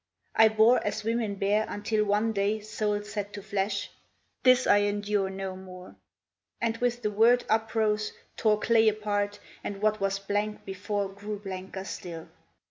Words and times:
I 0.35 0.47
bore, 0.49 0.83
as 0.83 1.03
women 1.03 1.35
bear, 1.35 1.67
until 1.69 2.03
one 2.05 2.33
day 2.33 2.59
Soul 2.59 3.03
said 3.03 3.33
to 3.33 3.43
flesh, 3.43 3.91
"This 4.41 4.65
I 4.65 4.79
endure 4.79 5.29
no 5.29 5.55
more," 5.55 5.95
And 6.59 6.75
with 6.77 7.03
the 7.03 7.11
word 7.11 7.43
uprose, 7.47 8.11
tore 8.35 8.59
clay 8.59 8.87
apart, 8.89 9.37
And 9.63 9.79
what 9.79 9.99
was 9.99 10.17
blank 10.17 10.65
before 10.65 11.07
grew 11.07 11.37
blanker 11.37 11.83
still. 11.83 12.29